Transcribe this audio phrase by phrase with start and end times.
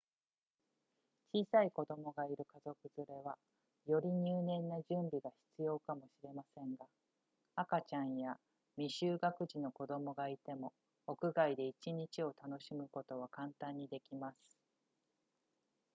[1.31, 3.37] 小さい子供がいる家族連れは
[3.85, 6.87] より入念な準備が必要かもしれませんが
[7.55, 8.35] 赤ちゃんや
[8.79, 10.73] 未就学児の子供がいても
[11.05, 14.37] 屋外で1日を楽しむことは簡単にできます